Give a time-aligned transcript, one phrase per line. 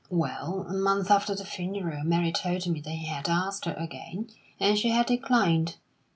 [0.09, 4.31] Well, a month after the funeral, Mary told me that he had asked her again,
[4.59, 5.75] and she had declined.